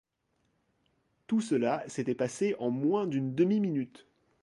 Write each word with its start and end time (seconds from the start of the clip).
Tout 1.27 1.41
cela 1.41 1.87
s’était 1.87 2.15
passé 2.15 2.55
en 2.57 2.71
moins 2.71 3.05
d’une 3.05 3.35
demi-minute. 3.35 4.07